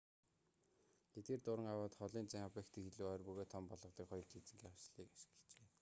эдгээр 1.17 1.41
дуран 1.45 1.71
авайд 1.73 1.93
холын 1.97 2.27
зайн 2.31 2.47
объектыг 2.49 2.83
илүү 2.89 3.05
ойр 3.13 3.21
бөгөөд 3.27 3.49
том 3.53 3.63
болгодог 3.71 4.05
хоёр 4.09 4.27
линзийн 4.29 4.59
хослолыг 4.71 5.09
ашиглажээ 5.15 5.31